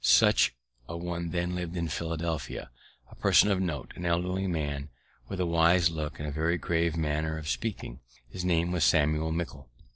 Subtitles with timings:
[0.03, 0.55] Such
[0.89, 2.71] a one then lived in Philadelphia;
[3.11, 4.89] a person of note, an elderly man,
[5.27, 9.31] with a wise look and a very grave manner of speaking; his name was Samuel
[9.31, 9.69] Mickle.